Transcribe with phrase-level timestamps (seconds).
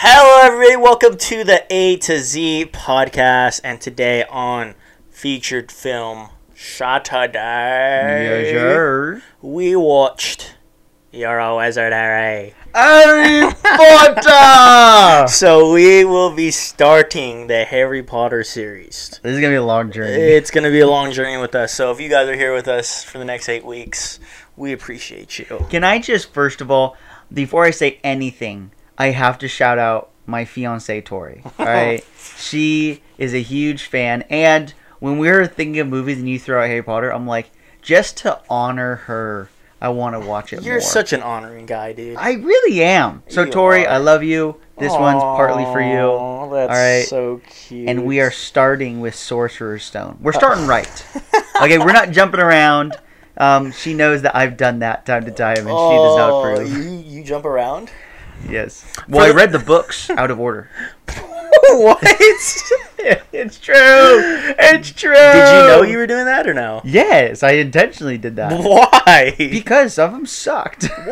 [0.00, 0.76] Hello, everybody.
[0.76, 3.60] Welcome to the A to Z podcast.
[3.64, 4.76] And today on
[5.10, 7.32] featured film Saturday,
[8.52, 9.20] sure.
[9.42, 10.54] we watched
[11.10, 12.54] Euro Wizard Harry.
[12.72, 15.26] Harry Potter!
[15.26, 19.18] So we will be starting the Harry Potter series.
[19.24, 20.12] This is gonna be a long journey.
[20.12, 21.74] It's going to be a long journey with us.
[21.74, 24.20] So if you guys are here with us for the next eight weeks,
[24.56, 25.66] we appreciate you.
[25.70, 26.96] Can I just first of all,
[27.32, 31.42] before I say anything, I have to shout out my fiance Tori.
[31.58, 32.04] Alright?
[32.36, 36.60] she is a huge fan and when we were thinking of movies and you throw
[36.62, 37.50] out Harry Potter, I'm like,
[37.82, 39.48] just to honor her,
[39.80, 40.80] I wanna watch it You're more.
[40.80, 42.16] such an honoring guy, dude.
[42.16, 43.22] I really am.
[43.28, 43.94] So You Tori, are.
[43.94, 44.56] I love you.
[44.76, 46.50] This one's partly for you.
[46.52, 47.04] That's All right.
[47.06, 47.88] so cute.
[47.88, 50.18] and we are starting with Sorcerer's Stone.
[50.20, 51.06] We're starting right.
[51.60, 52.94] Okay, we're not jumping around.
[53.36, 56.40] Um, she knows that I've done that time to time, and she does not Oh,
[56.54, 56.72] approve.
[56.72, 56.82] You,
[57.18, 57.90] you jump around?
[58.48, 58.84] Yes.
[59.08, 60.68] Well, I the- read the books out of order.
[61.70, 61.98] what?
[63.32, 63.74] it's true.
[63.76, 65.14] It's true.
[65.14, 66.80] Did you know you were doing that or no?
[66.84, 69.34] Yes, I intentionally did that Why?
[69.38, 70.84] because some of them sucked.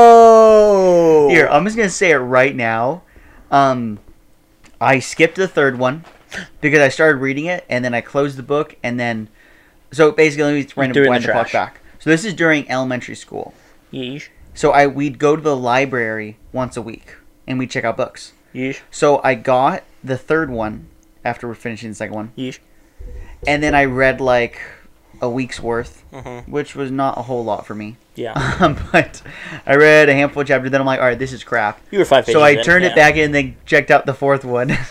[0.00, 1.28] Whoa!
[1.30, 3.02] Here, I'm just gonna say it right now.
[3.50, 3.98] Um,
[4.80, 6.04] I skipped the third one
[6.60, 9.28] because I started reading it, and then I closed the book, and then
[9.92, 11.72] so basically, let me random Threw it wind the the clock trash.
[11.74, 11.80] back.
[11.98, 13.52] So this is during elementary school.
[13.92, 14.28] Yeesh.
[14.54, 18.32] So I we'd go to the library once a week, and we'd check out books.
[18.54, 18.80] Yeesh.
[18.90, 20.88] So I got the third one
[21.24, 22.58] after we're finishing the second one, Yeesh.
[23.46, 24.60] and then I read like
[25.22, 26.50] a week's worth, Mm-hmm.
[26.50, 27.96] which was not a whole lot for me.
[28.16, 28.32] Yeah.
[28.60, 29.22] Um, but
[29.66, 30.70] I read a handful of chapters.
[30.70, 31.80] Then I'm like, all right, this is crap.
[31.90, 32.90] You were five pages So I turned yeah.
[32.90, 34.76] it back in and then checked out the fourth one.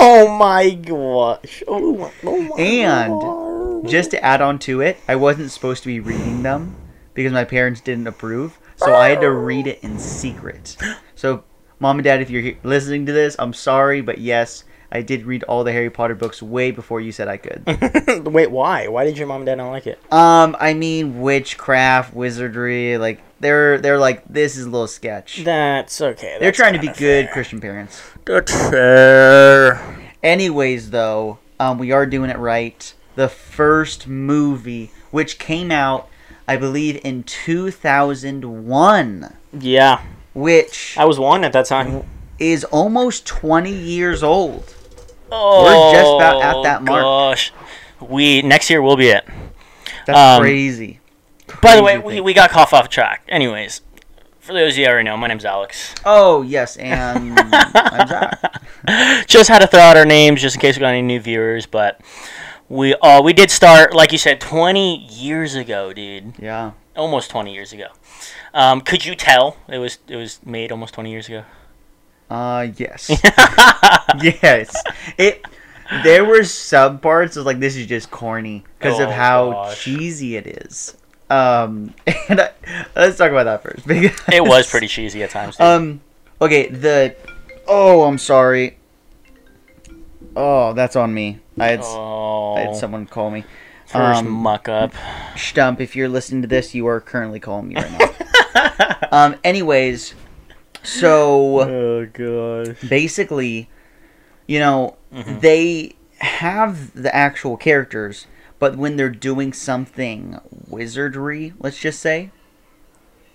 [0.00, 1.62] Oh my gosh.
[1.66, 3.88] Oh my, oh my And God.
[3.88, 6.76] Just to add on to it, I wasn't supposed to be reading them
[7.14, 8.58] because my parents didn't approve.
[8.78, 10.76] So I had to read it in secret.
[11.14, 11.42] So,
[11.80, 14.62] mom and dad, if you're listening to this, I'm sorry, but yes,
[14.92, 18.24] I did read all the Harry Potter books way before you said I could.
[18.32, 18.86] Wait, why?
[18.86, 19.98] Why did your mom and dad not like it?
[20.12, 25.42] um, I mean witchcraft, wizardry, like they're they're like this is a little sketch.
[25.44, 26.36] That's okay.
[26.38, 27.32] They're trying to be good fair.
[27.32, 28.00] Christian parents.
[28.24, 30.12] That's fair.
[30.22, 32.94] Anyways, though, um, we are doing it right.
[33.16, 36.08] The first movie, which came out,
[36.48, 40.00] I believe, in 2001, Yeah.
[40.34, 42.04] which I was one at that time.
[42.38, 44.74] is almost 20 years old.
[45.30, 47.02] Oh, We're just about at that mark.
[47.02, 47.52] Gosh.
[48.00, 49.26] We next year will be it.
[50.06, 51.00] That's Um, crazy.
[51.60, 53.22] By the way, we, we got off off track.
[53.28, 53.82] Anyways,
[54.40, 55.94] for those of you who already know, my name's Alex.
[56.06, 57.38] Oh, yes, and
[57.74, 58.40] I'm Zach.
[59.26, 61.66] just had to throw out our names just in case we got any new viewers,
[61.66, 62.00] but
[62.68, 66.34] we uh we did start like you said 20 years ago, dude.
[66.38, 66.72] Yeah.
[66.96, 67.86] Almost 20 years ago.
[68.54, 71.44] Um, could you tell it was it was made almost 20 years ago?
[72.30, 73.08] Uh, yes.
[74.22, 74.82] yes.
[75.16, 75.42] It.
[76.02, 79.82] There were some parts of like this is just corny because of Oh, how gosh.
[79.84, 80.96] cheesy it is.
[81.30, 81.94] Um,
[82.28, 82.50] and I,
[82.94, 83.86] let's talk about that first.
[83.86, 85.56] Because It was pretty cheesy at times.
[85.56, 85.64] dude.
[85.66, 86.00] Um,
[86.42, 86.68] okay.
[86.68, 87.16] The.
[87.66, 88.76] Oh, I'm sorry.
[90.36, 91.38] Oh, that's on me.
[91.60, 93.44] I had, oh, I had someone call me.
[93.86, 94.92] first um, muck up.
[95.36, 97.90] Stump, if you're listening to this, you are currently calling me right
[98.54, 98.98] now.
[99.12, 99.36] um.
[99.44, 100.14] Anyways,
[100.82, 102.76] so Oh god.
[102.88, 103.68] basically,
[104.46, 105.40] you know, Mhm.
[105.40, 108.26] they have the actual characters,
[108.58, 112.30] but when they're doing something wizardry, let's just say,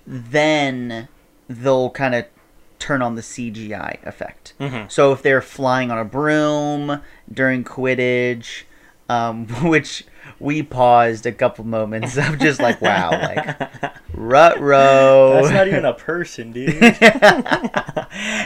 [0.06, 1.08] then
[1.48, 2.26] they'll kind of
[2.84, 4.54] turn on the CGI effect.
[4.60, 7.02] hmm So if they're flying on a broom
[7.32, 8.64] during Quidditch,
[9.10, 10.04] um, which
[10.40, 15.32] we paused a couple moments of just like, wow, like rut row.
[15.42, 16.82] That's not even a person, dude.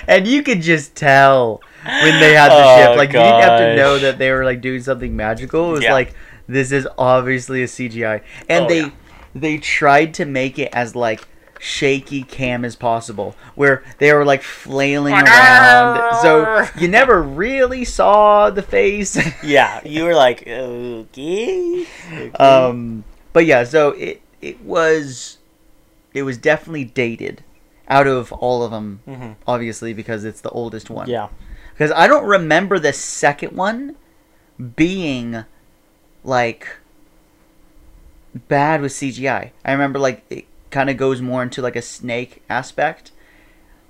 [0.07, 2.97] and you could just tell when they had the Oh, ship.
[2.97, 5.69] Like you didn't have to know that they were like doing something magical.
[5.69, 5.93] It was Yeah.
[5.93, 6.13] like
[6.47, 8.91] this is obviously a CGI, and Oh, they yeah.
[9.35, 11.27] they tried to make it as like
[11.59, 18.49] shaky cam as possible, where they were like flailing around, so you never really saw
[18.49, 19.17] the face.
[19.43, 21.85] yeah, you were like, okay.
[22.11, 22.31] okay.
[22.33, 23.03] um,
[23.33, 25.37] but yeah, so it it was
[26.13, 27.43] it was definitely dated
[27.89, 29.35] out of all of them, Mhm.
[29.47, 31.07] obviously because it's the oldest one.
[31.09, 31.29] Yeah.
[31.73, 33.95] Because I don't remember the second one
[34.75, 35.45] being
[36.23, 36.67] like
[38.47, 39.51] bad with CGI.
[39.63, 43.11] I remember like it kind of goes more into like a snake aspect.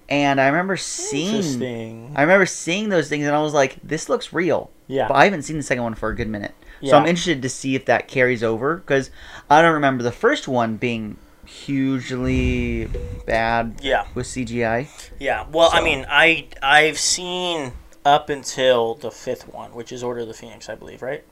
[0.10, 4.32] And I remember seeing I remember seeing those things and I was like, this looks
[4.32, 4.70] real.
[4.88, 5.08] Yeah.
[5.10, 6.54] But I haven't seen the second one for a good minute.
[6.84, 9.10] So I'm interested to see if that carries over because
[9.50, 12.88] I don't remember the first one being hugely
[13.26, 14.06] bad Yeah.
[14.14, 14.88] with CGI.
[15.20, 15.46] Yeah.
[15.52, 17.74] Well, I mean, I I've seen
[18.06, 21.24] up until the fifth one, which is Order of the Phoenix, I believe, right?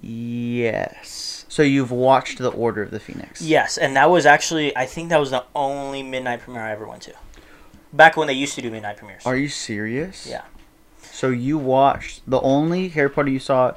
[0.00, 1.44] Yes.
[1.48, 3.42] So you've watched the Order of the Phoenix.
[3.42, 6.86] Yes, and that was actually I think that was the only midnight premiere I ever
[6.86, 7.14] went to.
[7.92, 9.26] Back when they used to do midnight premieres.
[9.26, 10.26] Are you serious?
[10.26, 10.42] Yeah.
[11.02, 13.74] So you watched the only Harry Potter you saw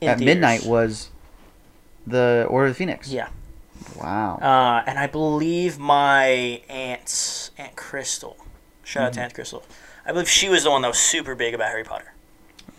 [0.00, 0.24] In at theaters.
[0.24, 1.08] midnight was
[2.06, 3.10] the Order of the Phoenix.
[3.10, 3.28] Yeah.
[3.98, 4.36] Wow.
[4.36, 8.36] Uh, and I believe my aunt's Aunt Crystal.
[8.84, 9.22] Shout out to Mhm.
[9.24, 9.62] Aunt Crystal.
[10.04, 12.12] I believe she was the one that was super big about Harry Potter.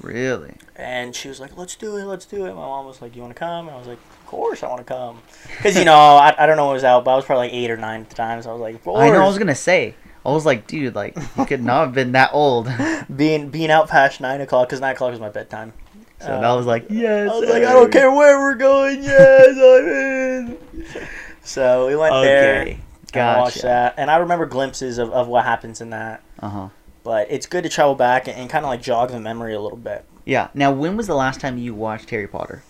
[0.03, 0.55] Really?
[0.75, 2.49] And she was like, let's do it, let's do it.
[2.49, 3.67] My mom was like, you want to come?
[3.67, 5.19] And I was like, of course I want to come.
[5.57, 7.53] Because, you know, I, I don't know what was out, but I was probably like
[7.53, 8.41] eight or nine at the time.
[8.41, 9.23] So I was like, I know.
[9.23, 9.95] I was gonna say.
[10.25, 12.69] I was like, dude, like you could not have been that old.
[13.15, 15.73] being, being out past 9 o'clock, because 9 o'clock was my bedtime.
[16.21, 17.29] Uh, that was like, yes.
[17.29, 19.03] I was like, I don't care where we're going.
[19.03, 21.07] Yes, I'm in.
[21.45, 22.61] So we went there.
[22.61, 22.79] Okay.
[23.15, 23.67] and watched Gotcha.
[23.67, 23.95] that.
[23.97, 26.23] And I remember glimpses of, of what happens in that.
[26.39, 26.69] Uh huh.
[27.03, 29.59] But it's good to travel back and, and kind of like jog the memory a
[29.59, 30.05] little bit.
[30.25, 30.49] Yeah.
[30.53, 32.63] Now, when was the last time you watched Harry Potter?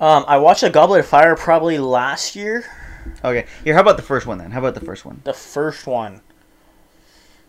[0.00, 2.64] Um, I watched A Goblet of Fire probably last year.
[3.24, 3.46] Okay.
[3.64, 4.50] Here, how about the first one then?
[4.50, 5.20] How about the first one?
[5.24, 6.20] The first one.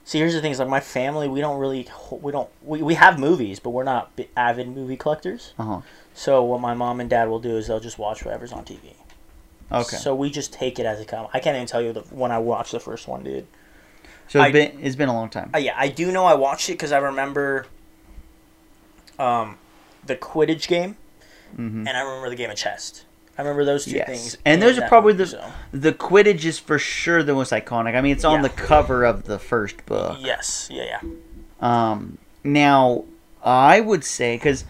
[0.05, 2.94] See, here's the thing: is like my family, we don't really, we don't, we, we
[2.95, 5.53] have movies, but we're not avid movie collectors.
[5.57, 5.81] Uh huh.
[6.13, 8.95] So what my mom and dad will do is they'll just watch whatever's on TV.
[9.71, 9.97] Okay.
[9.97, 11.29] So we just take it as it comes.
[11.33, 13.47] I can't even tell you the, when I watched the first one, dude.
[14.27, 15.51] So it's I- been it's been a long time.
[15.53, 17.65] Uh, yeah, I do know I watched it because I remember
[19.19, 19.57] um,
[20.05, 20.97] the Quidditch game,
[21.55, 23.05] hmm and I remember the game of chess.
[23.37, 24.07] I remember those two Yes.
[24.07, 24.37] things.
[24.45, 27.95] And those are probably movie, the- so- The Quidditch is for sure the most iconic.
[27.95, 28.41] I mean, it's on Yeah.
[28.43, 30.17] the cover of the first book.
[30.19, 31.09] Yes, yeah, yeah.
[31.59, 33.05] Um, now,
[33.43, 34.65] I would say because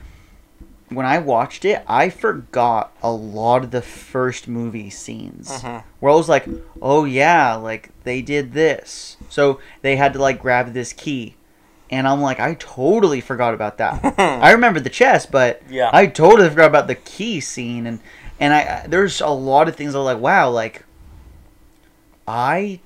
[0.89, 5.83] when I watched it, I forgot a lot of the first movie scenes Mhm.
[5.99, 6.47] where I was like,
[6.81, 11.33] "Oh yeah, like they did this." So they had to like grab this key,
[11.89, 14.13] and I'm like, I totally forgot about that.
[14.19, 15.89] I remember the chest, but Yeah.
[15.91, 17.99] I totally forgot about the key scene, and
[18.39, 20.85] and I there's a lot of things I was like, wow, like
[22.27, 22.79] I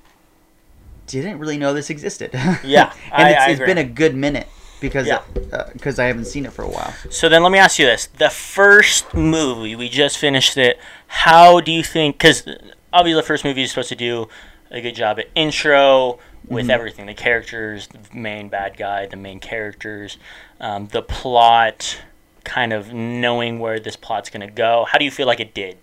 [1.06, 2.30] didn't really know this existed.
[2.64, 4.48] Yeah, and I- it's, I it's been a good minute
[4.80, 5.20] because Yeah.
[5.52, 6.94] Uh, because I haven't seen it for a while.
[7.10, 10.78] So then let me ask you this: the first movie we just finished it.
[11.08, 12.16] How do you think?
[12.16, 12.48] Because
[12.90, 14.28] obviously the first movie is supposed to do
[14.70, 16.18] a good job at intro
[16.48, 16.70] with Mhm.
[16.70, 20.16] everything, the characters, the main bad guy, the main characters,
[20.60, 22.00] um, the plot,
[22.44, 24.86] kind of knowing where this plot's gonna go.
[24.90, 25.76] How do you feel like it did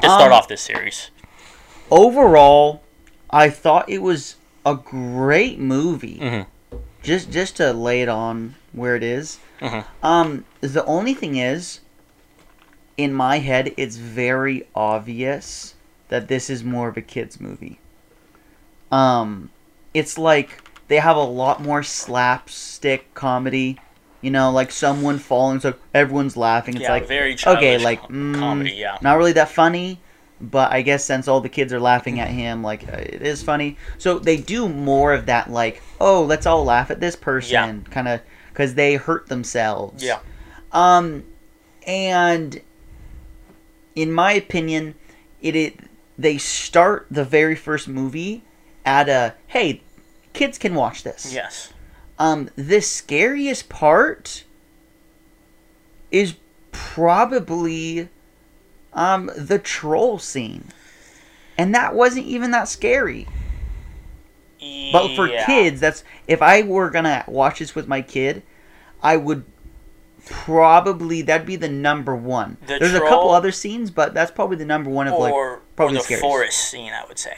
[0.00, 1.10] to start Um, off this series?
[1.90, 2.82] Overall,
[3.30, 4.36] I thought it was
[4.66, 6.18] a great movie.
[6.20, 6.46] Mhm.
[7.02, 9.38] Just just to lay it on where it is.
[9.60, 9.84] Mhm.
[10.02, 11.80] Um, the only thing is,
[12.96, 15.74] in my head, it's very obvious
[16.08, 17.78] that this is more of a kids movie.
[18.92, 19.50] Um,
[19.94, 23.78] it's like they have a lot more slapstick comedy.
[24.20, 26.74] You know, like someone falling, so everyone's laughing.
[26.74, 28.70] It's yeah, like very okay, like com- mm, comedy.
[28.72, 28.98] Yeah.
[29.02, 30.00] not really that funny,
[30.40, 33.42] but I guess since all the kids are laughing at him, like uh, it is
[33.42, 33.78] funny.
[33.98, 38.06] So they do more of that, like oh, let's all laugh at this person, kind
[38.06, 40.04] of, because they hurt themselves.
[40.04, 40.20] Yeah.
[40.70, 41.24] Um,
[41.84, 42.60] and
[43.96, 44.94] in my opinion,
[45.40, 45.80] it, it
[46.16, 48.44] they start the very first movie
[48.84, 49.82] at a hey,
[50.32, 51.32] kids can watch this.
[51.32, 51.72] Yes.
[52.18, 54.44] Um, the scariest part
[56.10, 56.34] is
[56.70, 58.08] probably
[58.92, 60.68] um the troll scene.
[61.58, 63.26] And that wasn't even that scary.
[64.92, 68.42] But for kids, that's if I were gonna watch this with my kid,
[69.02, 69.44] I would
[70.24, 72.56] probably that'd be the number one.
[72.66, 75.54] The There's a couple other scenes, but that's probably the number one of like or,
[75.54, 76.22] or probably the the scariest.
[76.22, 77.36] forest scene, I would say.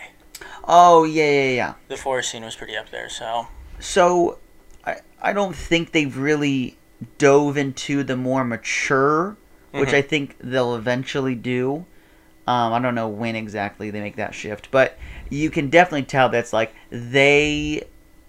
[0.66, 1.75] Oh yeah yeah yeah.
[1.88, 3.09] The forest scene was pretty up there.
[3.09, 4.38] So So,
[4.85, 6.78] I I don't think they've really
[7.18, 9.37] dove into the more mature,
[9.73, 9.94] which Mhm.
[9.94, 11.85] I think they'll eventually do.
[12.47, 14.99] Um, I don't know when exactly they make that shift, but
[15.30, 17.83] you can definitely tell that's like they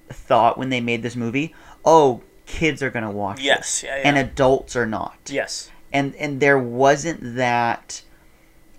[0.10, 4.02] thought when they made this movie, oh, kids are gonna watch this, yes, yeah, yeah.
[4.08, 5.70] and adults are not, yes.
[5.92, 8.02] and and there wasn't that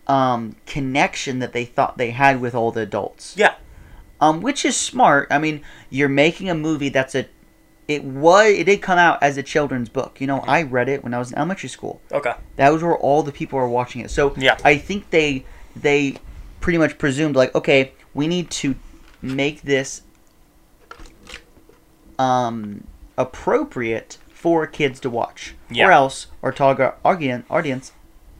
[0.08, 3.54] um, connection that they thought they had with all the adults Yeah.
[4.20, 5.28] um, which is smart.
[5.30, 7.26] I mean, you're making a movie that's a.
[7.88, 8.50] It was.
[8.52, 10.20] It did come out as a children's book.
[10.20, 12.00] You know, I read it when I was in elementary school.
[12.12, 12.34] Okay.
[12.56, 14.10] That was where all the people were watching it.
[14.10, 14.56] So Yeah.
[14.64, 15.44] I think they
[15.76, 16.16] they
[16.60, 18.74] pretty much presumed like, okay, we need to
[19.22, 20.02] make this
[22.18, 22.86] um
[23.18, 25.88] appropriate for kids to watch, Yeah.
[25.88, 27.92] or else our target audience audience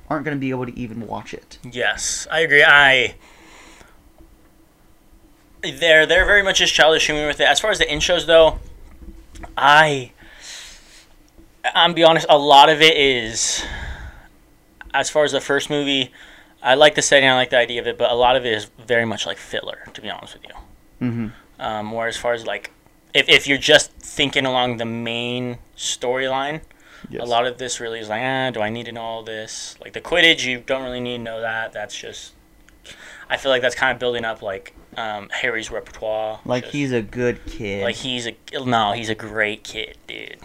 [0.08, 1.58] aren't going to be able to even watch it.
[1.70, 2.64] Yes, I agree.
[2.64, 3.16] I
[5.62, 7.48] they're they're very much just childish humor with it.
[7.48, 8.58] As far as the intros though,
[9.56, 10.12] I
[11.75, 13.64] I'm be honest, a lot of it is
[14.94, 16.12] as far as the first movie,
[16.62, 18.52] I like the setting, I like the idea of it, but a lot of it
[18.52, 21.06] is very much like filler, to be honest with you.
[21.06, 21.60] Mm-hmm.
[21.60, 22.70] Um, or as far as like
[23.14, 26.62] if, if you're just thinking along the main storyline,
[27.08, 27.22] Yes.
[27.22, 29.76] a lot of this really is like, ah, do I need to know all this?
[29.80, 31.72] Like the Quidditch, you don't really need to know that.
[31.72, 32.32] That's just,
[33.30, 36.40] I feel like that's kind of building up like um, Harry's repertoire.
[36.44, 37.82] Like Just- he's a good kid.
[37.84, 40.38] like he's a no, he's a great kid, dude.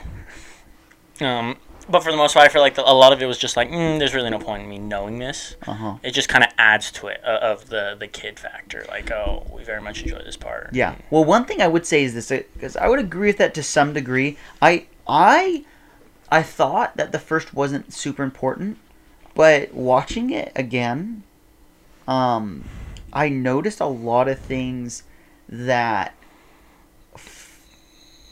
[1.19, 1.57] Um,
[1.89, 3.57] but for the most part, I feel like the, a lot of it was just
[3.57, 5.55] like, mm, there's really no point in me knowing this.
[5.67, 5.95] uh huh.
[6.03, 8.85] It just kind of adds to it uh, of the the kid factor.
[8.87, 10.69] Like, oh, we very much enjoy this part.
[10.73, 10.95] Yeah.
[11.09, 13.63] Well, one thing I would say is this because I would agree with that to
[13.63, 14.37] some degree.
[14.61, 15.65] I I
[16.31, 18.77] I thought that the first wasn't super important,
[19.35, 21.23] but watching it again,
[22.07, 22.63] um,
[23.11, 25.03] I noticed a lot of things
[25.50, 26.13] that
[27.13, 27.59] f-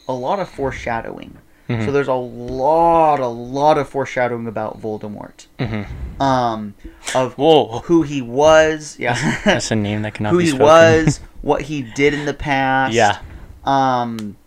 [0.08, 1.38] a lot of foreshadowing.
[1.68, 1.86] Mhm.
[1.86, 5.46] So there's a lot, a lot of foreshadowing about Voldemort.
[5.60, 6.22] Mm-hmm.
[6.22, 6.74] Um,
[7.14, 8.96] of Whoa, who he was.
[8.98, 9.42] Yeah.
[9.46, 10.38] that's a name that cannot be.
[10.38, 12.94] who he was, what he did in the past.
[12.94, 13.20] Yeah.
[13.66, 14.38] Um,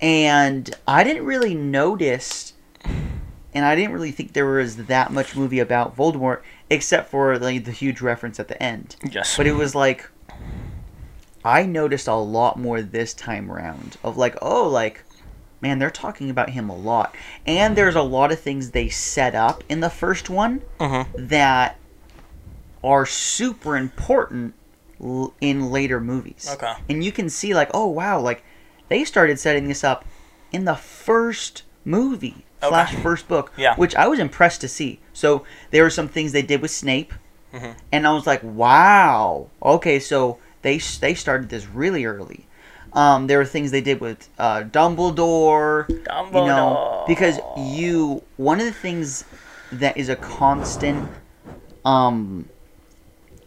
[0.00, 2.51] and I didn't really notice,
[3.54, 6.40] and I didn't really think there was that much movie about Voldemort,
[6.70, 8.96] except for like the huge reference at the end.
[9.10, 9.36] Yes.
[9.36, 10.08] But it was like,
[11.44, 15.04] I noticed a lot more this time around of like, oh, like,
[15.60, 17.14] man, they're talking about him a lot,
[17.46, 21.26] and there's a lot of things they set up in the first one Mm-hmm.
[21.26, 21.78] that
[22.84, 24.54] are super important
[25.00, 26.48] l- in later movies.
[26.52, 26.72] Okay.
[26.88, 28.42] And you can see like, oh wow, like
[28.88, 30.04] they started setting this up
[30.52, 32.68] in the first movie Okay.
[32.70, 33.74] slash first book, Yeah.
[33.76, 35.00] which I was impressed to see.
[35.12, 37.12] So there were some things they did with Snape,
[37.52, 37.74] Mhm.
[37.90, 42.46] and I was like, wow, okay, so they they started this really early.
[42.92, 46.34] Um, there were things they did with uh, Dumbledore, Dumbledore.
[46.34, 49.24] you know because you one of the things
[49.72, 51.08] that is a constant
[51.84, 52.48] um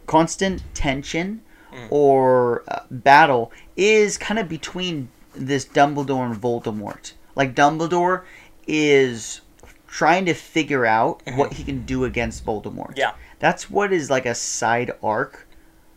[0.06, 1.40] constant tension
[1.72, 1.88] Mm.
[1.90, 8.22] or uh, battle is kind of between this Dumbledore and Voldemort like Dumbledore
[8.66, 9.40] is
[9.86, 12.98] trying to figure out what he can do against Voldemort Mm-hmm.
[12.98, 13.12] Yeah.
[13.38, 15.46] that's what is like a side arc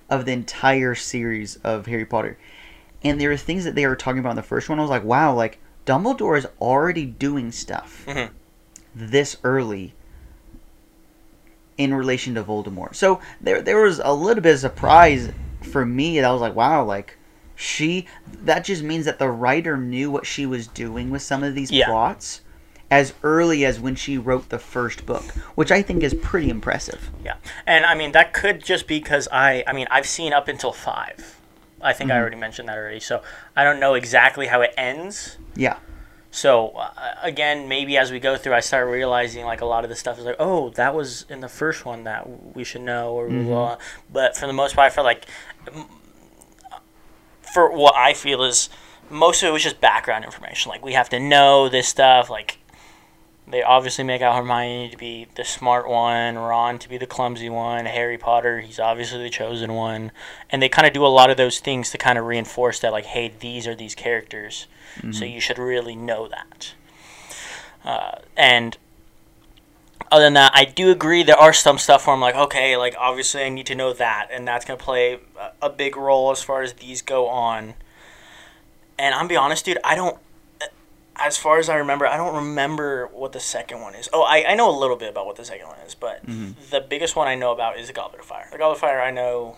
[0.09, 2.37] of the entire series of Harry Potter
[3.03, 4.77] and there are things that they were talking about in the first one.
[4.77, 8.29] I was like, wow, like Dumbledore is already doing stuff Mhm.
[8.93, 9.93] this early
[11.77, 12.95] in relation to Voldemort.
[12.95, 16.19] So there, there was a little bit of surprise for me.
[16.19, 17.17] That I was like, wow, like
[17.55, 18.05] she.
[18.43, 21.71] That just means that the writer knew what she was doing with some of these
[21.71, 21.85] Yeah.
[21.87, 22.41] plots
[22.91, 25.23] as early as when she wrote the first book,
[25.55, 27.09] which I think is pretty impressive.
[27.23, 27.35] Yeah,
[27.67, 30.71] and I mean that could just be because I, I mean, I've seen up until
[30.71, 31.39] five.
[31.81, 32.21] I think I Mm-hmm.
[32.21, 33.21] already mentioned that already, so
[33.55, 35.37] I don't know exactly how it ends.
[35.55, 35.77] Yeah.
[36.31, 36.91] So uh,
[37.23, 40.19] again, maybe as we go through, I start realizing like a lot of the stuff
[40.19, 43.43] is like, oh, that was in the first one that we should know, or blah,
[43.43, 43.77] blah,
[44.11, 45.25] but for the most part, for like
[47.41, 48.69] for what I feel is
[49.09, 50.69] most of it was just background information.
[50.69, 52.29] Like we have to know this stuff.
[52.29, 52.58] Like
[53.49, 57.49] they obviously make out Hermione to be the smart one, Ron to be the clumsy
[57.49, 60.11] one, Harry Potter, he's obviously the chosen one.
[60.49, 62.91] And they kind of do a lot of those things to kind of reinforce that,
[62.91, 64.67] like, hey, these are these characters.
[65.11, 66.73] So you should really know that.
[67.85, 68.77] Uh, and
[70.11, 72.95] other than that, I do agree there are some stuff where I'm like, okay, like,
[72.99, 74.27] obviously I need to know that.
[74.31, 77.75] And that's going to play a- a big role as far as these go on.
[78.97, 80.17] And I'm be honest, dude, I don't
[81.19, 84.09] as far as I remember, I don't remember what the second one is.
[84.13, 86.51] Oh, I, I know a little bit about what the second one is, but mm-hmm.
[86.69, 88.47] the biggest one I know about is the Goblet of Fire.
[88.51, 89.57] The Goblet of Fire I know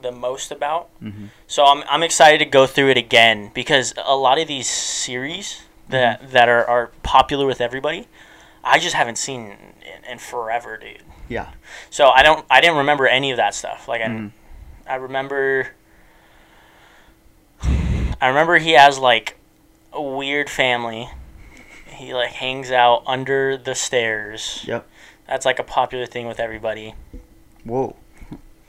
[0.00, 0.88] the most about.
[1.02, 1.26] Mm-hmm.
[1.46, 5.62] So I'm, I'm excited to go through it again because a lot of these series
[5.88, 6.32] that mm-hmm.
[6.32, 8.06] that are, are popular with everybody,
[8.62, 11.02] I just haven't seen in, in forever, dude.
[11.28, 11.50] Yeah.
[11.90, 13.88] So I don't I didn't remember any of that stuff.
[13.88, 14.30] Like I,
[14.86, 15.68] I remember
[17.62, 19.36] I remember he has like
[19.92, 21.10] a weird family.
[21.86, 24.64] He like hangs out under the stairs.
[24.66, 24.88] Yep.
[25.26, 26.94] That's like a popular thing with everybody.
[27.64, 27.96] Whoa.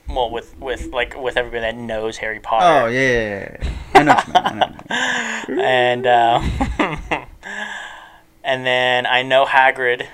[0.07, 2.65] Well, with with like with everybody that knows Harry Potter.
[2.65, 3.69] Oh yeah, yeah, yeah.
[3.93, 4.13] I know.
[4.13, 5.65] What you mean, I know what you mean.
[5.65, 7.25] and uh,
[8.43, 10.07] and then I know Hagrid,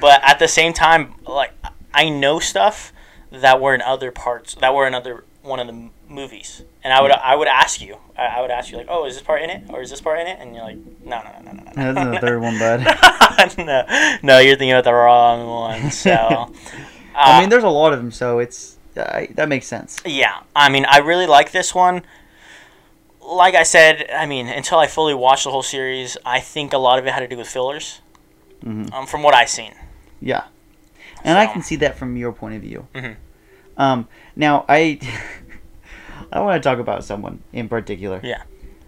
[0.00, 1.52] but at the same time, like
[1.92, 2.92] I know stuff
[3.30, 7.02] that were in other parts that were in other one of the movies, and I
[7.02, 9.50] would I would ask you, I, would ask you like, oh, is this part in
[9.50, 10.38] it, or is this part in it?
[10.40, 11.92] And you're like, no, no, no, no, no, no.
[11.92, 13.56] That's the third one, bud.
[13.58, 15.90] no, no, you're thinking about the wrong one.
[15.90, 16.48] So, uh,
[17.14, 20.00] I mean, there's a lot of them, so it's uh, that makes sense.
[20.04, 22.02] yeah, I mean, I really like this one.
[23.20, 26.78] Like I said, I mean, until I fully watched the whole series, I think a
[26.78, 28.00] lot of it had to do with fillers.
[28.64, 28.92] Mhm.
[28.92, 29.74] Um, from what I've seen.
[30.20, 30.44] Yeah,
[31.24, 32.86] and I can see that from your point of view.
[32.94, 33.16] Mhm.
[33.76, 34.98] Um, now I
[36.32, 38.20] I want to talk about someone in particular.
[38.22, 38.42] Yeah.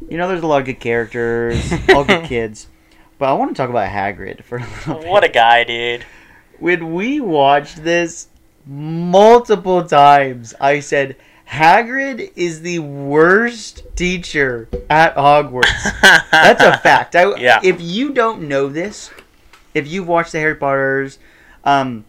[0.08, 2.68] You know, there's a lot of good characters, all good kids,
[3.18, 5.08] but I want to talk about Hagrid for a little bit.
[5.08, 6.04] What a guy, dude.
[6.58, 8.28] when we watched this
[8.66, 11.16] multiple times, I said
[11.48, 16.00] Hagrid is the worst teacher at Hogwarts.
[16.30, 17.14] That's a fact.
[17.16, 17.60] I, Yeah.
[17.62, 19.10] If you don't know this,
[19.74, 21.18] if you've watched the Harry Potters,
[21.64, 22.04] um,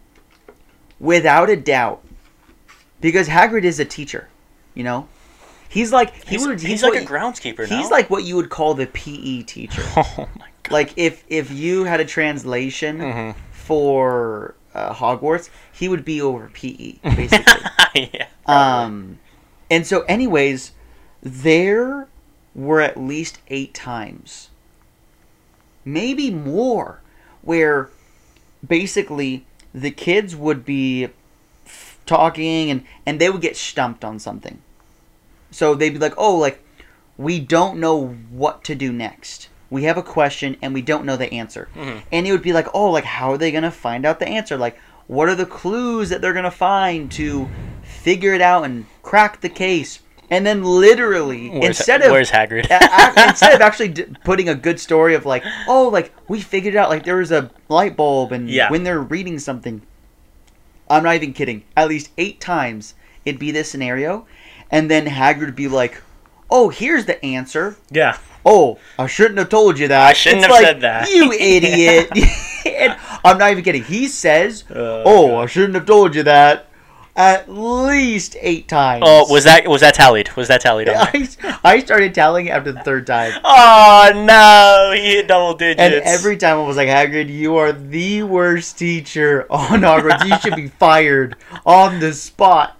[0.98, 2.02] without a doubt,
[3.00, 4.28] because Hagrid is a teacher,
[4.74, 5.08] you know,
[5.68, 7.78] he's like he He's, would, he's, what like a you- groundskeeper now.
[7.78, 9.82] He's like what you would call the PE teacher.
[9.96, 10.72] oh my god.
[10.72, 13.34] like if if you had a translation Mhm.
[13.52, 17.62] for uh, Hogwarts, he would be over PE basically.
[18.12, 18.26] yeah.
[18.46, 19.18] um,
[19.70, 20.72] and so, anyways,
[21.22, 22.06] there
[22.54, 24.50] were at least eight times,
[25.84, 27.00] maybe more,
[27.42, 27.90] where
[28.66, 31.08] basically the kids would be
[32.06, 34.58] talking and and they would get stumped on something.
[35.50, 36.62] So they'd be like, "Oh, like
[37.18, 39.48] we don't know what to do next.
[39.70, 42.02] We have a question and we don't know the answer." Mhm.
[42.12, 44.28] And it would be like, "Oh, like how are they going to find out the
[44.28, 44.56] answer?
[44.56, 47.48] Like what are the clues that they're going to find to
[47.82, 52.66] figure it out and crack the case?" And then literally Where's, instead of where's Hagrid?
[53.28, 56.90] instead of actually d- putting a good story of like, oh, like we figured out
[56.90, 58.68] like there was a light bulb, and Yeah.
[58.68, 59.82] when they're reading something,
[60.88, 61.64] I'm not even kidding.
[61.76, 64.26] At least eight times it'd be this scenario,
[64.70, 66.02] and then Hagrid would be like,
[66.50, 68.18] "Oh, here's the answer." yeah.
[68.48, 70.06] Oh, I shouldn't have told you that.
[70.06, 71.10] I shouldn't It's have like, said that.
[71.10, 72.08] You idiot.
[72.64, 73.82] and I'm not even kidding.
[73.82, 76.66] He says, Oh, "Oh, I shouldn't have told you that."
[77.16, 79.02] At least eight times.
[79.06, 80.36] Oh, was that was that tallied?
[80.36, 80.86] Was that tallied?
[80.88, 80.96] there?
[80.98, 83.32] I, I started tallying after the third time.
[83.42, 85.80] Oh no, he hit double digits.
[85.80, 90.26] And every time I was like, Hagrid, you are the worst teacher on Hogwarts.
[90.28, 92.76] you should be fired on the spot.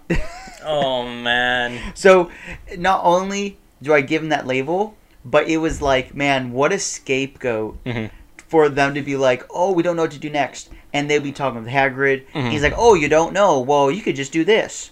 [0.63, 1.93] Oh man.
[1.95, 2.29] so,
[2.77, 4.95] not only do I give him that label,
[5.25, 8.11] but it was like, man, what a scapegoat Mhm.
[8.37, 10.69] for them to be like, oh, we don't know what to do next.
[10.93, 12.25] And they'd be talking with Hagrid.
[12.33, 12.51] Mhm.
[12.51, 13.59] He's like, oh, you don't know?
[13.59, 14.91] Well, you could just do this.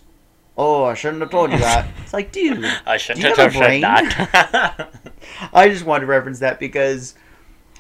[0.58, 1.88] Oh, I shouldn't have told you that.
[2.04, 3.82] It's like, dude, I shouldn't Do you have a brain?
[3.82, 4.90] that.
[5.54, 7.16] I just wanted to reference that because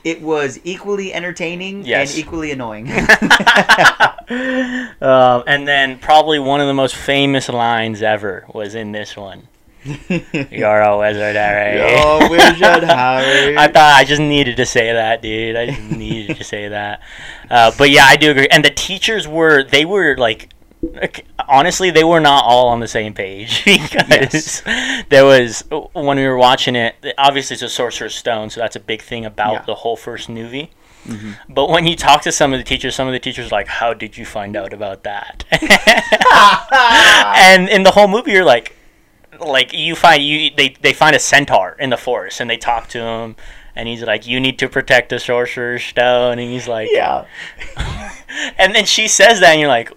[0.04, 2.12] it was equally entertaining Yes.
[2.16, 2.90] and equally annoying.
[5.02, 9.48] um, and then probably one of the most famous lines ever was in this one.
[10.52, 11.78] You're a wizard, Harry.
[11.78, 13.58] You're a wizard, Harry.
[13.58, 15.56] I thought I just needed to say that, dude.
[15.56, 17.02] I just needed to say that.
[17.50, 18.48] Uh, but yeah, I do agree.
[18.50, 20.50] And the teachers were, they were like,
[21.48, 24.62] honestly, they were not all on the same page because
[25.10, 26.96] there was when we were watching it.
[27.18, 29.64] Obviously, it's a Sorcerer's Stone, so that's a big thing about Yeah.
[29.66, 30.72] the whole first movie.
[31.08, 31.38] Mhm.
[31.48, 33.68] But when you talk to some of the teachers, some of the teachers are like,
[33.68, 35.44] "How did you find out about that?"
[37.38, 38.76] and in the whole movie, you're like,
[39.40, 42.88] like you find you they they find a centaur in the forest and they talk
[42.90, 43.36] to him,
[43.76, 47.26] and he's like, "You need to protect the Sorcerer's Stone," and he's like, yeah.
[48.58, 49.92] and then she says that, and you're like,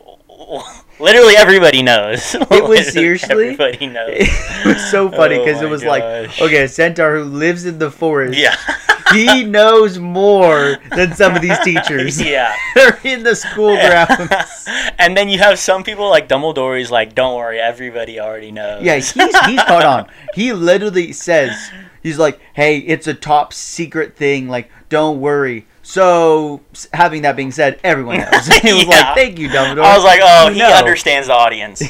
[1.01, 2.35] literally everybody knows.
[2.35, 4.17] It was seriously- everybody knows.
[4.59, 6.03] It was so funny Oh because it my was like,
[6.41, 8.37] okay, a centaur who lives in the forest.
[8.37, 8.57] yeah,
[9.13, 12.21] He knows more than some of these teachers.
[12.21, 12.55] yeah.
[12.75, 14.67] They're in the school grounds.
[14.99, 16.77] and then you have some people like Dumbledore.
[16.77, 20.11] He's like, "Don't worry, everybody already knows." Yeah, he's he's caught on.
[20.35, 21.57] He literally says
[22.03, 24.49] he's like, "Hey, it's a top secret thing.
[24.49, 26.61] Like, don't worry." So,
[26.93, 28.47] having that being said, everyone knows.
[28.63, 28.91] he was Yeah.
[28.91, 30.69] like, "Thank you, Dumbledore." I was like, "Oh, You he know.
[30.71, 31.83] understands the audience."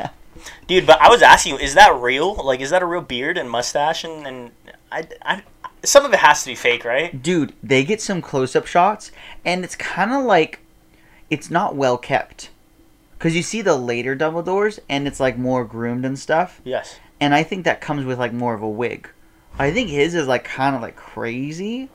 [0.68, 2.36] Dude, but I was asking you, is that real?
[2.36, 4.04] Like, is that a real beard and mustache?
[4.04, 4.50] And, and
[4.92, 5.42] I, I,
[5.82, 7.20] some of it has to be fake, right?
[7.20, 9.10] Dude, they get some close-up shots,
[9.44, 10.60] and it's kind of like
[11.28, 12.50] it's not well kept.
[13.18, 16.60] Cause you see the later Dumbledores, and it's like more groomed and stuff.
[16.62, 17.00] Yes.
[17.18, 19.08] And I think that comes with like more of a wig.
[19.58, 21.88] I think his is like kind of like crazy.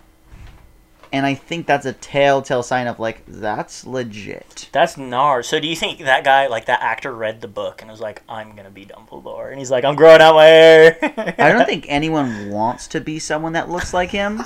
[1.16, 4.68] And I think that's a telltale sign of like that's legit.
[4.74, 5.48] That's Nars.
[5.48, 8.22] So do you think that guy, like that actor, read the book and was like,
[8.28, 10.98] "I'm gonna be Dumbledore," and he's like, "I'm growing out my hair."
[11.38, 14.42] I don't think anyone wants to be someone that looks like him,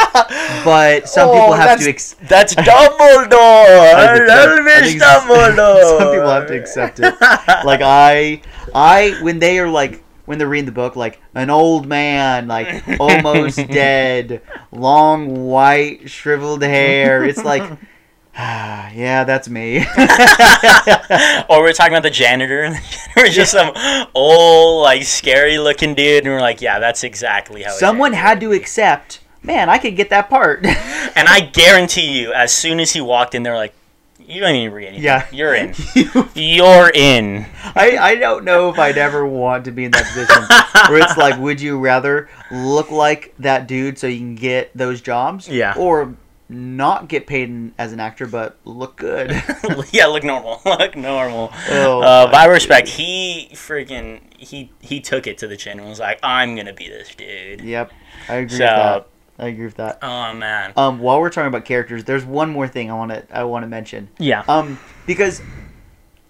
[0.63, 1.89] but some oh, people Oh, have to.
[1.89, 2.67] Ex- That's Dumbledore.
[3.95, 5.97] I think that- I Elvis think some- Dumbledore.
[5.99, 7.15] some people have to accept it.
[7.65, 8.41] like I,
[8.75, 12.83] I when they are like when they're reading the book, like an old man, like
[12.99, 17.23] almost dead, long white shriveled hair.
[17.23, 17.63] It's like,
[18.37, 19.79] ah, yeah, that's me.
[21.49, 23.73] or we're talking about the janitor, and the janitor was just some
[24.13, 27.71] old, like, scary looking dude, and we're like, yeah, that's exactly how.
[27.71, 29.21] Someone had to accept.
[29.41, 30.63] Man, I could get that part.
[30.63, 33.73] And I guarantee you, as soon as he walked in, they were like,
[34.29, 35.03] "You don't need to read anything.
[35.03, 35.25] Yeah.
[35.31, 35.73] you're in.
[35.95, 40.05] You- You're in." I, I don't know if I'd ever want to be in that
[40.05, 40.43] position
[40.91, 45.01] where it's like, would you rather look like that dude so you can get those
[45.01, 45.47] jobs?
[45.49, 45.73] Yeah.
[45.77, 46.15] Or
[46.51, 49.31] not get paid in, as an actor but look good?
[49.91, 50.59] yeah, look normal.
[50.65, 51.51] Look normal.
[51.69, 55.99] Oh, uh, by respect, he freaking he he took it to the chin and was
[55.99, 57.91] like, "I'm gonna be this dude." yep.
[58.27, 59.07] I agree So- with that.
[59.39, 59.99] I agree with that.
[60.01, 60.73] Oh man.
[60.75, 63.63] Um, while we're talking about characters, there's one more thing I want to I want
[63.63, 64.09] to mention.
[64.19, 64.43] Yeah.
[64.47, 65.41] Um, because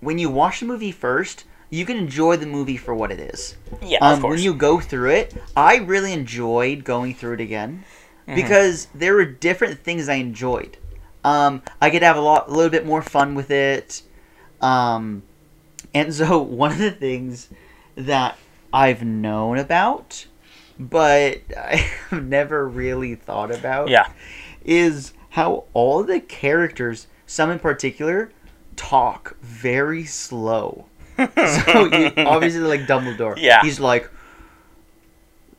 [0.02, 3.56] when you watch the movie first, you can enjoy the movie for what it is.
[3.82, 3.98] Yeah.
[4.02, 4.36] um, of course.
[4.38, 7.84] when you go through it, I really enjoyed going through it again
[8.28, 8.36] Mm-hmm.
[8.36, 10.78] because there were different things I enjoyed.
[11.24, 14.04] Um, I could have a lot, a little bit more fun with it.
[14.62, 15.24] Um,
[15.95, 17.50] and so one of the things
[17.95, 18.38] that
[18.72, 20.28] I've known about,
[20.80, 24.08] but I've never really thought about, Yeah.
[24.63, 28.32] is how all the characters, some in particular,
[28.76, 30.86] talk very slow.
[31.18, 33.62] so you, obviously, like Dumbledore, Yeah.
[33.62, 34.10] he's like,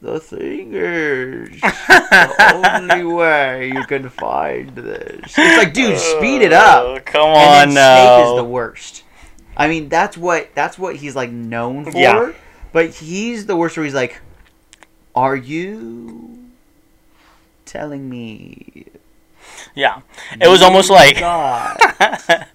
[0.03, 5.35] the thing is, the only way you can find this.
[5.37, 6.85] It's like, dude, speed it up.
[6.87, 9.03] Oh, Come And on then Snape is the worst.
[9.59, 11.99] I mean, that's what that's what he's like known for.
[11.99, 12.33] Yeah.
[12.73, 13.77] But he's the worst.
[13.77, 14.19] Where he's like,
[15.15, 16.39] "Are you
[17.65, 18.87] telling me
[19.75, 20.01] Yeah.
[20.41, 21.19] It was almost like.
[21.21, 21.77] God,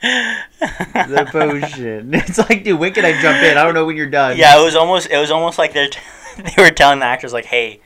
[0.04, 3.58] the potion?" It's like, dude, when can I jump in?
[3.58, 4.38] I don't know when you're done.
[4.38, 5.89] Yeah, it was almost it was almost like they're
[6.38, 7.80] they were telling the actors like, "Hey,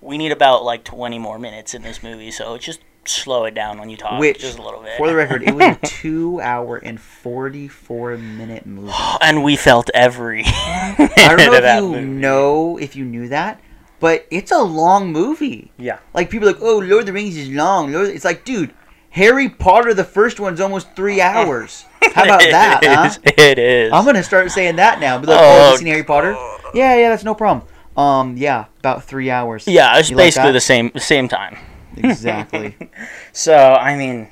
[0.00, 3.78] we need about like 20 more minutes in this movie, so just slow it down
[3.78, 6.76] when you talk Which, just a little bit." for the record, it was a two-hour
[6.78, 8.92] and forty-four minute movie.
[9.20, 10.94] and we felt every I
[11.36, 12.04] don't know if you movie.
[12.06, 13.60] know if you knew that,
[14.00, 15.72] but it's a long movie.
[15.78, 15.98] Yeah.
[16.14, 17.92] Like people are like, oh, Lord of the Rings is long.
[17.92, 18.72] Lord, it's like, dude,
[19.10, 21.84] Harry Potter, the first one's almost three hours.
[22.14, 23.18] How about that, It huh?
[23.36, 23.92] It is.
[23.92, 25.18] I'm gonna start saying that now.
[25.18, 26.32] Be like, Oh, oh, seen Harry Potter?
[26.74, 27.66] Yeah, yeah, that's no problem.
[27.96, 29.66] Um, yeah, about three hours.
[29.66, 30.52] yeah, it's You basically that?
[30.52, 31.56] the same the same time.
[31.96, 32.76] Exactly.
[33.32, 34.28] So, I mean,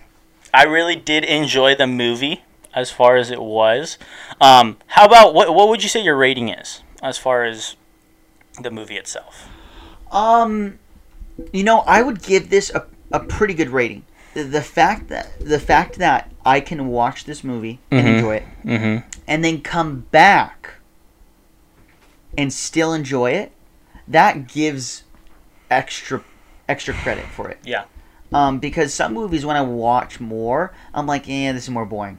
[0.54, 2.42] I really did enjoy the movie
[2.74, 3.98] as far as it was.
[4.40, 7.76] Um, how about what what would you say your rating is as far as
[8.60, 9.48] the movie itself?
[10.12, 10.78] um,
[11.52, 14.04] you know, I would give this a, a pretty good rating.
[14.34, 18.14] The, the fact that the fact that I can watch this movie and Mhm.
[18.14, 19.08] enjoy it, Mm-hmm.
[19.26, 20.74] and then come back
[22.38, 23.52] and still enjoy it,
[24.08, 25.04] that gives
[25.70, 26.22] extra
[26.68, 27.58] extra credit for it.
[27.64, 27.84] Yeah.
[28.32, 32.18] Um, because some movies when I watch more, I'm like, yeah, this is more boring.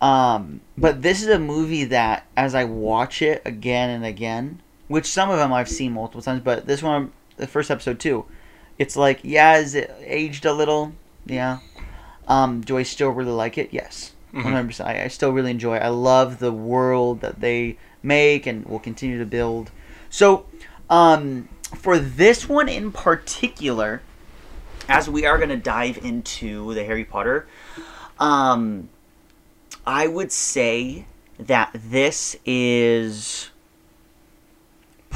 [0.00, 5.06] Um, but this is a movie that as I watch it again and again, which
[5.06, 8.24] some of them I've seen multiple times, but this one, the first episode too,
[8.78, 10.92] it's like, yeah, is it aged a little?
[11.24, 11.58] Yeah.
[12.28, 13.70] Um, do I still really like it?
[13.72, 14.12] Yes.
[14.32, 14.42] Mhm.
[14.42, 14.84] 100%.
[14.84, 15.82] I, I still really enjoy it.
[15.82, 19.70] I love the world that they make and will continue to build.
[20.10, 20.46] So,
[20.90, 24.02] um, for this one in particular,
[24.88, 27.48] as we are going to dive into the Harry Potter,
[28.20, 28.88] um,
[29.86, 31.06] I would say
[31.38, 33.50] that this is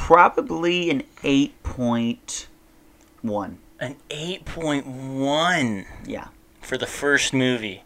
[0.06, 3.56] probably an 8.1.
[3.78, 6.28] An 8.1 Yeah.
[6.60, 7.82] for the first movie.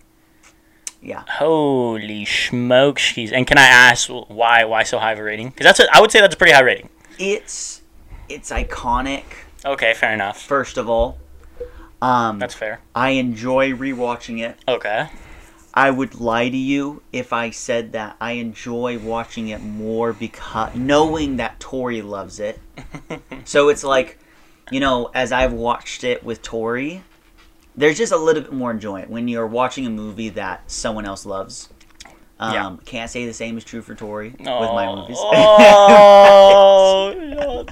[1.02, 1.24] Yeah.
[1.28, 3.12] Holy smokes!
[3.18, 5.50] And can I ask why why so high of a rating?
[5.50, 6.88] Because that's a, I would say that's a pretty high rating.
[7.18, 7.82] It's
[8.28, 9.24] it's iconic
[9.66, 10.40] Okay, fair enough.
[10.40, 11.18] first of all.
[12.00, 12.80] Um That's fair.
[12.94, 14.56] I enjoy rewatching it.
[14.66, 15.08] Okay.
[15.76, 20.72] I would lie to you if I said that I enjoy watching it more because
[20.76, 22.60] knowing that Tori loves it.
[23.44, 24.18] so it's like,
[24.70, 27.02] you know, as I've watched it with Tori,
[27.76, 31.26] there's just a little bit more enjoyment when you're watching a movie that someone else
[31.26, 31.68] loves.
[32.38, 32.76] Um, Yeah.
[32.84, 35.18] Can't say the same is true for Tori with my movies.
[37.36, 37.64] Oh,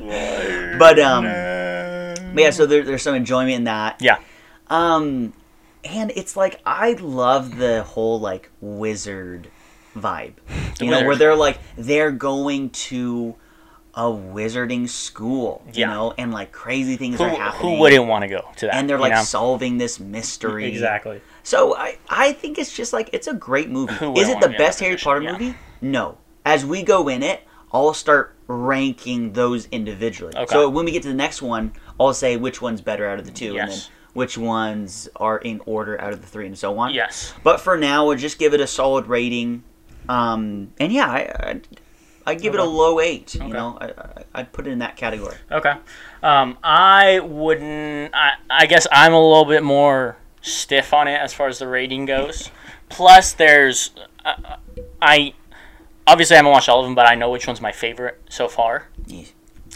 [0.78, 1.24] But, um.
[1.24, 4.00] But yeah, so there, there's some enjoyment in that.
[4.00, 4.18] Yeah.
[4.68, 5.34] Um,
[5.84, 9.48] and it's like I love the whole like wizard
[9.96, 10.34] vibe.
[10.80, 13.36] You know, where they're like they're going to
[13.94, 15.62] a wizarding school.
[15.66, 15.90] You Yeah.
[15.90, 17.74] know, and like crazy things who, are happening.
[17.74, 18.74] who wouldn't want to go to that?
[18.74, 19.22] And they're like know?
[19.22, 20.66] solving this mystery.
[20.66, 21.20] exactly.
[21.42, 23.92] So I I think it's just like it's a great movie.
[23.92, 24.96] Is it the wanna be in best Harry?
[24.96, 25.32] Potter Yeah.
[25.32, 25.54] movie?
[25.80, 26.18] No.
[26.44, 27.42] As we go in it,
[27.72, 30.34] I'll start ranking those individually.
[30.36, 30.52] Okay.
[30.52, 33.24] So when we get to the next one, I'll say which one's better out of
[33.24, 33.90] the two, and then Yes.
[34.12, 36.92] Which ones are in order out of the three, and so on.
[36.92, 37.34] Yes.
[37.42, 39.62] But for now, we'll just give it a solid rating.
[40.08, 41.60] Um, and yeah, I, I,
[42.26, 43.36] I'd give it a low eight.
[43.36, 43.46] Okay.
[43.46, 45.36] You know, I, I, I'd put it in that category.
[45.50, 45.74] Okay.
[46.22, 48.14] Um, I wouldn't.
[48.14, 51.68] I, I guess I'm a little bit more stiff on it as far as the
[51.68, 52.50] rating goes.
[52.88, 53.90] Plus, there's
[54.24, 54.56] uh,
[55.00, 55.34] I
[56.06, 58.48] obviously I haven't watched all of them, but I know which one's my favorite so
[58.48, 58.88] far.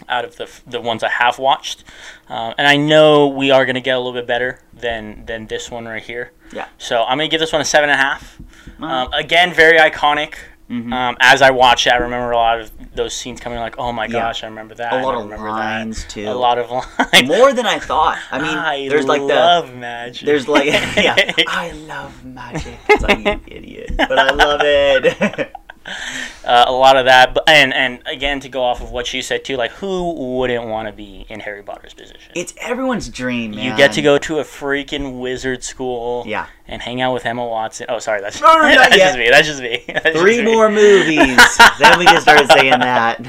[0.09, 1.83] Out of the the ones I have watched,
[2.29, 5.69] um, and I know we are gonna get a little bit better than than this
[5.71, 6.31] one right here.
[6.53, 6.67] Yeah.
[6.77, 8.37] So I'm gonna give this one a seven and a half.
[8.79, 10.35] Um, again, very iconic.
[10.69, 10.91] Mhm.
[10.93, 13.57] Um, as I watch it, I remember a lot of those scenes coming.
[13.57, 14.11] Like, oh my Yeah.
[14.11, 14.91] gosh, I remember that.
[14.91, 16.09] A lot of lines that.
[16.11, 16.27] too.
[16.29, 17.25] A lot of lines.
[17.27, 18.17] more than I thought.
[18.31, 20.25] I mean, I there's like the love magic.
[20.25, 20.65] There's like,
[20.97, 21.15] yeah,
[21.47, 22.77] I love magic.
[22.89, 23.91] It's like, you idiot.
[23.97, 25.53] But I love it.
[26.45, 27.33] uh, a lot of that.
[27.33, 30.65] But and and again, to go off of what you said too, like who wouldn't
[30.67, 32.31] want to be in Harry Potter's position?
[32.35, 33.63] it's everyone's dream, man.
[33.65, 36.23] you get to go to a freaking wizard school.
[36.27, 36.47] Yeah.
[36.69, 37.85] And hang out with Emma Watson.
[37.87, 39.05] Oh, sorry, that's, No, no, that's yet.
[39.05, 39.29] just me.
[39.29, 39.83] That's just me.
[39.87, 40.51] That's just Three me.
[40.53, 41.57] more movies.
[41.79, 43.21] then we can start saying that.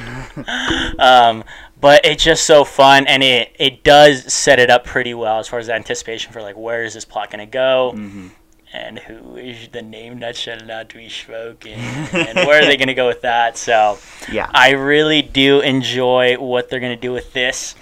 [0.99, 1.45] Um,
[1.81, 5.47] but it's just so fun, and it it does set it up pretty well as
[5.47, 8.31] far as the anticipation for like where is this plot gonna go, Mhm.
[8.73, 11.73] And who is the name that shall not be spoken,
[12.13, 13.57] and where are they gonna go with that?
[13.57, 13.99] So
[14.31, 14.51] Yeah.
[14.53, 17.75] I really do enjoy what they're gonna do with this.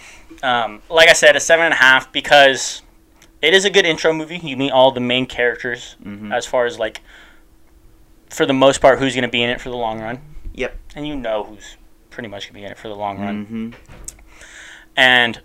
[0.42, 2.82] Um, like I said, a seven and a half because
[3.42, 4.38] it is a good intro movie.
[4.38, 6.32] You meet all the main characters Mhm.
[6.32, 7.00] as far as like,
[8.30, 10.20] for the most part, who's gonna be in it for the long run,
[10.54, 10.76] Yep.
[10.94, 11.76] and you know who's
[12.10, 13.70] pretty much gonna be in it for the long run hmm
[14.96, 15.40] and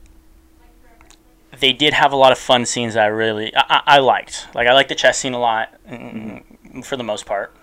[1.59, 4.47] they did have a lot of fun scenes that I really I, I- liked.
[4.55, 6.43] Like I liked the chess scene a lot, mm,
[6.85, 7.53] for the most part.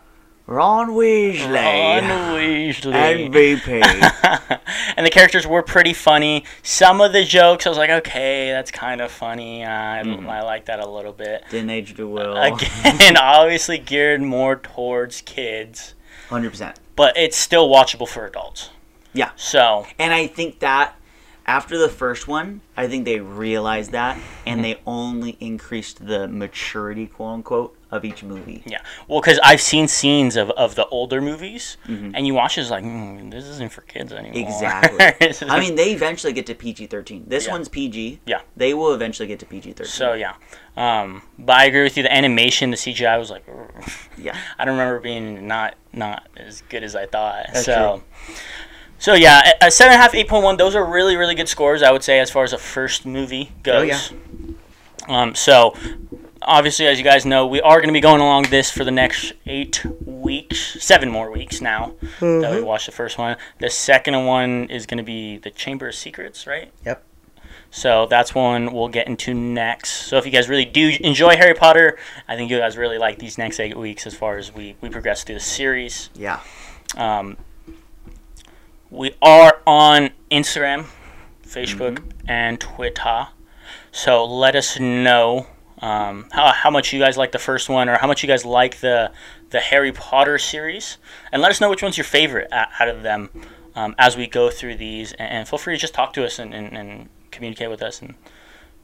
[0.46, 1.44] Ron Weasley.
[1.52, 2.02] Ron
[2.34, 3.28] Weasley.
[3.28, 4.60] MVP.
[4.96, 6.44] and the characters were pretty funny.
[6.62, 9.62] Some of the jokes, I was like, okay, that's kind of funny.
[9.64, 10.26] I, Mhm.
[10.26, 11.44] I like that a little bit.
[11.50, 12.34] Didn't age too well.
[12.42, 15.94] Again, obviously geared more towards kids,
[16.30, 16.76] 100%.
[16.96, 18.70] but it's still watchable for adults.
[19.12, 19.30] Yeah.
[19.36, 20.94] So And I think that
[21.48, 24.48] after the first one, I think they realized that Mm-hmm.
[24.48, 28.62] and they only increased the maturity, quote unquote, of each movie.
[28.66, 32.12] Yeah, well, because I've seen scenes of, of the older movies, Mhm.
[32.14, 34.38] and you watch it, it's like, mm, this isn't for kids anymore.
[34.46, 35.48] Exactly.
[35.48, 37.24] I mean, they eventually get to PG 13.
[37.26, 37.52] This Yeah.
[37.52, 38.20] one's PG.
[38.26, 38.40] Yeah.
[38.56, 39.86] They will eventually get to PG 13.
[39.90, 40.34] so yeah,
[40.76, 42.02] um, but I agree with you.
[42.02, 43.44] The animation, the CGI was like,
[44.18, 44.36] Yeah.
[44.58, 47.46] I don't remember being not not as good as I thought.
[47.54, 48.02] That's so.
[48.98, 50.56] So yeah, a a seven and a half, eight point one.
[50.56, 51.82] Those are really, really good scores.
[51.82, 54.12] I would say as far as a first movie goes.
[54.12, 54.16] Oh,
[55.08, 55.22] yeah.
[55.22, 55.74] Um, so
[56.42, 58.90] obviously, as you guys know, we are going to be going along this for the
[58.90, 62.54] next eight weeks, seven more weeks now that Mm-hmm.
[62.56, 63.36] we watched the first one.
[63.58, 66.70] The second one is going to be the Chamber of Secrets, right?
[66.84, 67.02] Yep.
[67.70, 69.90] So that's one we'll get into next.
[70.08, 73.18] So if you guys really do enjoy Harry Potter, I think you guys really like
[73.18, 76.08] these next eight weeks as far as we, we progress through the series.
[76.14, 76.40] Yeah.
[76.96, 77.36] Um,
[78.90, 80.86] we are on Instagram,
[81.46, 83.28] Facebook, and Twitter.
[83.92, 85.46] So let us know
[85.80, 88.44] um, how, how much you guys like the first one or how much you guys
[88.44, 89.12] like the
[89.50, 90.98] the Harry Potter series,
[91.32, 93.30] and let us know which one's your favorite out of them
[93.74, 95.12] um, as we go through these.
[95.14, 98.14] And, feel free to just talk to us and, and, and communicate with us and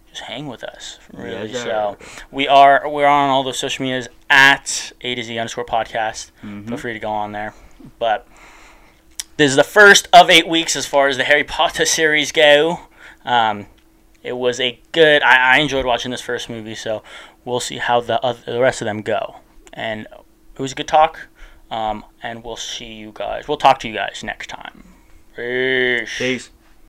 [0.09, 0.99] just hang with us.
[1.13, 1.51] Really.
[1.51, 1.99] Yes, so
[2.31, 6.31] we are we're on all those social medias at A to Z underscore podcast.
[6.43, 6.69] Mm-hmm.
[6.69, 7.53] Feel free to go on there.
[7.99, 8.27] But
[9.37, 12.81] this is the first of eight weeks as far as the Harry Potter series go.
[13.25, 13.67] Um,
[14.23, 15.23] it was a good.
[15.23, 17.03] I, I enjoyed watching this first movie, so
[17.45, 19.37] we'll see how the other, the rest of them go.
[19.73, 20.07] And
[20.55, 21.29] it was a good talk.
[21.71, 23.49] Um, and we'll see you guys.
[23.49, 24.85] We'll talk to you guys next time.
[25.35, 26.19] Peace.
[26.19, 26.51] Peace.